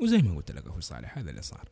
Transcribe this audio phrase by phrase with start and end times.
[0.00, 1.68] وزي ما قلت لك أخوي صالح هذا اللي صار.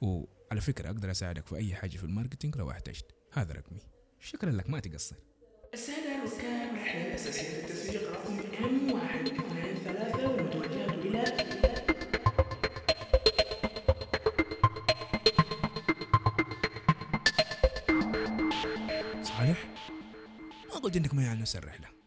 [0.00, 3.14] وعلى فكرة أقدر أساعدك في أي حاجة في الماركتينج لو احتجت.
[3.32, 3.80] هذا رقمي.
[4.20, 5.16] شكرا لك ما تقصر.
[5.74, 11.24] السادة الركاب رحلة أساسية التسويق رقم M واحد اثنين ثلاثة والمتوجهة إلى
[19.22, 19.68] صالح
[20.68, 21.97] ما قلت إنك ما يعني نفس الرحله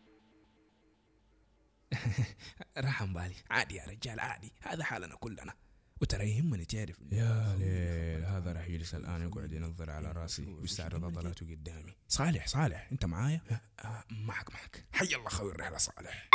[2.81, 4.53] راح عن بالي عادي يا رجال عادي.
[4.61, 5.53] هذا حالنا كلنا.
[6.01, 11.45] وترى يهمني تعرف يا ليل هذا راح يجلس الآن يقعد ينظر على رأسي ويستعرض عضلاته
[11.45, 11.93] قدامي.
[12.07, 13.41] صالح صالح أنت معايا؟
[13.79, 14.85] آه، معك معك.
[14.93, 16.29] حي الله خوي الرحلة صالح.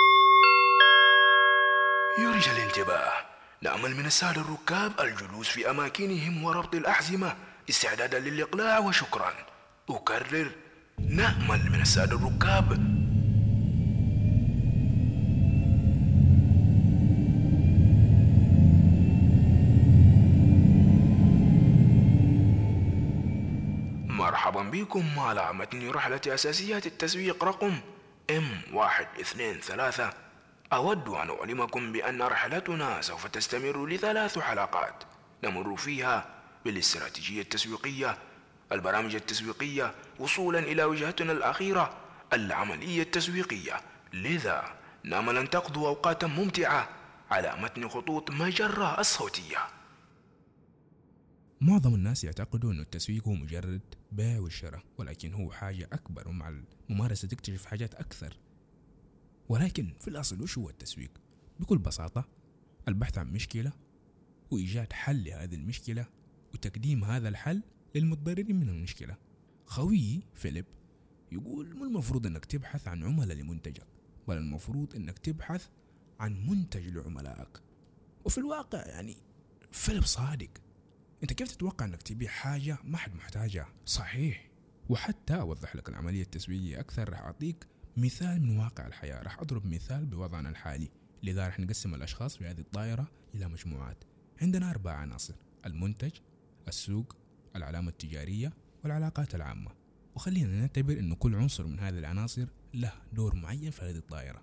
[2.19, 3.13] يرجى الانتباه
[3.63, 7.37] نأمل من السادة الركاب الجلوس في أماكنهم وربط الأحزمة
[7.71, 9.35] استعدادا للإقلاع وشكرا.
[9.91, 10.51] أكرر
[10.99, 12.73] نأمل من السادة الركاب
[24.57, 27.81] مرحبا بكم على متن رحلة أساسيات التسويق رقم
[28.33, 30.13] M واحد اثنين ثلاثة
[30.73, 35.05] أود أن أعلمكم بأن رحلتنا سوف تستمر لثلاث حلقات.
[35.45, 36.27] نمر فيها
[36.65, 38.19] بالاستراتيجية التسويقية
[38.73, 41.97] البرامج التسويقية وصولا إلى وجهتنا الأخيرة
[42.33, 43.81] العملية التسويقية.
[44.13, 44.65] لذا
[45.05, 46.89] نأمل أن تقضوا أوقاتا ممتعة
[47.31, 49.76] على متن خطوط مجرة الصوتية.
[51.61, 53.81] معظم الناس يعتقدوا أن التسويق هو مجرد
[54.13, 58.39] بيع والشراء ولكن هو حاجة أكبر ومع الممارسة تكتشف حاجات أكثر.
[59.49, 61.11] ولكن في الأصل وش هو التسويق؟
[61.61, 62.29] بكل بساطة
[62.89, 63.73] البحث عن مشكلة
[64.51, 66.07] وإيجاد حل لهذه المشكلة
[66.55, 67.63] وتقديم هذا الحل
[67.95, 69.17] للمتضررين من المشكلة.
[69.67, 70.67] خويي فيليب
[71.33, 73.87] يقول مو المفروض أنك تبحث عن عملاء لمنتجك
[74.29, 75.69] بل المفروض أنك تبحث
[76.21, 77.63] عن منتج لعملائك.
[78.25, 79.17] وفي الواقع يعني
[79.73, 80.66] فيليب صادق.
[81.23, 84.51] أنت كيف تتوقع أنك تبيع حاجة ما حد محتاجها؟ صحيح.
[84.89, 89.23] وحتى أوضح لك العملية التسويقية أكثر راح أعطيك مثال من واقع الحياة.
[89.23, 90.91] راح أضرب مثال بوضعنا الحالي.
[91.23, 94.05] لذا راح نقسم الأشخاص في هذه الطائرة إلى مجموعات.
[94.43, 95.35] عندنا أربع عناصر
[95.67, 96.11] المنتج
[96.69, 97.17] السوق
[97.57, 98.53] العلامة التجارية
[98.85, 99.71] والعلاقات العامة.
[100.15, 104.43] وخلينا نعتبر أن كل عنصر من هذه العناصر له دور معين في هذه الطائرة.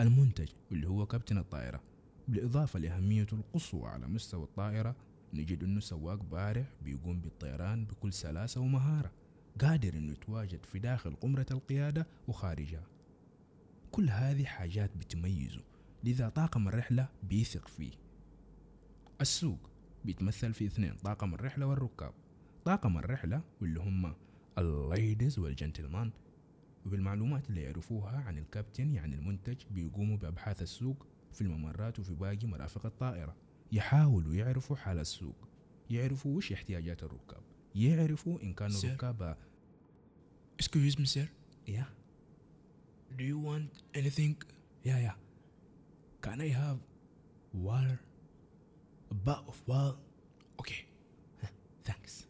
[0.00, 1.82] المنتج واللي هو كابتن الطائرة.
[2.28, 4.96] بالإضافة لأهميته القصوى على مستوى الطائرة
[5.34, 9.12] نجد أنه سواق بارع بيقوم بالطيران بكل سلاسة ومهارة
[9.60, 12.86] قادر أنه يتواجد في داخل قمرة القيادة وخارجها.
[13.90, 15.60] كل هذه حاجات بتميزه
[16.04, 17.92] لذا طاقم الرحلة بيثق فيه.
[19.20, 19.70] السوق
[20.04, 22.12] بيتمثل في اثنين طاقم الرحلة والركاب.
[22.64, 24.14] طاقم الرحلة واللي هم
[24.58, 26.10] الليدز والجنتلمان
[26.86, 32.86] وبالمعلومات اللي يعرفوها عن الكابتن يعني المنتج بيقوموا بأبحاث السوق في الممرات وفي باقي مرافق
[32.86, 33.36] الطائرة.
[33.72, 35.48] يحاولوا يعرفوا حال السوق
[35.90, 37.42] يعرفوا وش احتياجات الركاب
[37.74, 38.80] يعرفوا إن كانوا.
[38.84, 39.36] الركاب
[40.62, 41.28] Excuse me sir.
[41.68, 41.86] يا
[43.18, 44.34] Do you want anything?
[44.84, 45.16] يا يا
[46.26, 46.78] Can I have
[47.54, 47.98] water?
[49.10, 49.98] A bottle of water?
[50.62, 50.84] Okay.
[51.84, 52.26] ثانكس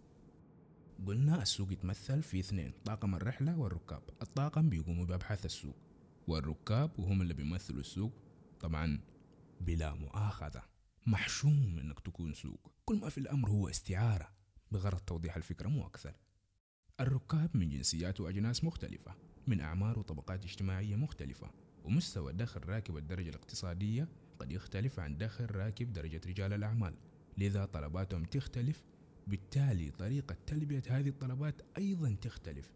[1.06, 4.02] قلنا السوق يتمثل في اثنين طاقم الرحلة والركاب.
[4.22, 5.76] الطاقم بيقوموا بأبحاث السوق
[6.28, 8.12] والركاب وهم اللي بيمثلوا السوق
[8.60, 9.00] طبعا
[9.60, 10.62] بلا مؤاخذة.
[11.08, 12.72] محشوم إنك تكون سوق.
[12.84, 14.28] كل ما في الأمر هو استعارة.
[14.70, 16.14] بغرض توضيح الفكرة مو أكثر.
[17.00, 19.14] الركاب من جنسيات وأجناس مختلفة
[19.46, 21.50] من أعمار وطبقات اجتماعية مختلفة
[21.84, 24.08] ومستوى دخل راكب الدرجة الاقتصادية
[24.38, 26.94] قد يختلف عن دخل راكب درجة رجال الأعمال.
[27.38, 28.84] لذا طلباتهم تختلف
[29.26, 32.72] بالتالي طريقة تلبية هذه الطلبات أيضا تختلف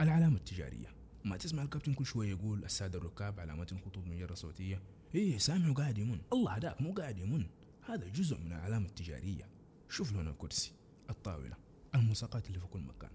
[0.00, 0.40] العلامة
[1.24, 4.82] التجارية ما تسمع الكابتن كل شوية يقول السادة الركاب علامات خطوط مجرة صوتية.
[5.14, 6.20] إيه سامعه قاعد يمن.
[6.32, 7.46] الله هداك مو قاعد يمن.
[7.86, 9.48] هذا جزء من العلامة التجارية.
[9.88, 10.72] شوف لون الكرسي
[11.10, 11.56] الطاولة
[11.94, 13.10] الملصقات اللي في كل مكان.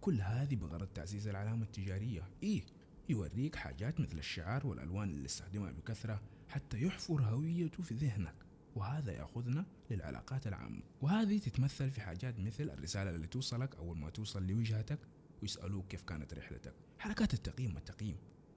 [0.00, 2.28] كل هذه بغرض تعزيز العلامة التجارية.
[2.42, 2.62] إيه
[3.08, 8.34] يوريك حاجات مثل الشعار والألوان اللي استخدمها بكثرة حتى يحفر هويته في ذهنك.
[8.74, 10.82] وهذا يأخذنا للعلاقات العامة.
[11.00, 14.98] وهذه تتمثل في حاجات مثل الرسالة اللي توصلك أول ما توصل لوجهتك.
[15.42, 16.72] ويسألوك كيف كانت رحلتك.
[16.98, 18.16] حركات التقييم والتقييم.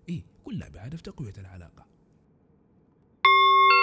[0.10, 1.86] إيه كلها بهدف تقوية العلاقة.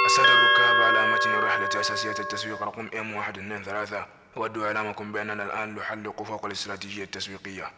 [0.07, 4.07] السادة الركاب على متن رحلة أساسية التسويق رقم ام واحد اثنين ثلاثة
[4.37, 7.73] أود إعلامكم بأننا الآن نحلق فوق الاستراتيجية التسويقية.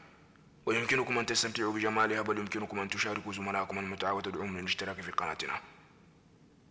[0.66, 5.60] ويمكنكم أن تستمتعوا بجمالها بل يمكنكم أن تشاركوا زملائكم المتعة وتدعوهم للاشتراك في قناتنا.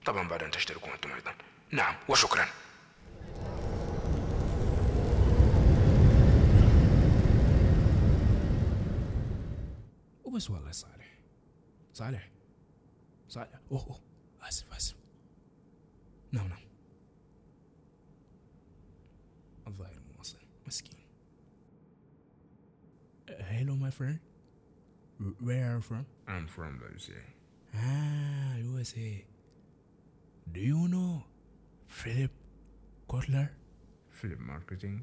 [0.06, 1.34] طبعا بعد أن تشتركوا أنتم أيضا.
[1.72, 2.48] نعم وشكرا.
[10.35, 11.19] بس والله صالح
[11.93, 12.31] صالح
[13.29, 14.01] صالح اوه اوه
[14.43, 14.97] اسف اسف
[16.33, 16.63] نعم نعم
[19.67, 21.01] الظاهر مو واصل مسكين
[23.41, 24.21] هلو ماي فريند
[25.21, 27.23] where are you from I'm from the USA.
[27.75, 29.25] ah USA
[30.55, 31.13] do you know
[31.89, 32.33] Philip
[33.11, 33.49] Kotler
[34.19, 34.97] Philip Marketing.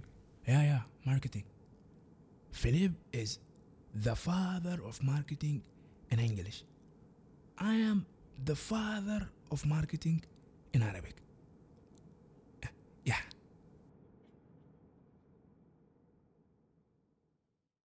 [0.47, 1.45] Yeah, yeah, marketing.
[2.51, 3.39] Philip is
[3.94, 5.62] the father of marketing
[6.10, 6.64] in English.
[7.58, 8.06] I am
[8.44, 10.22] the father of marketing
[10.72, 11.16] in Arabic.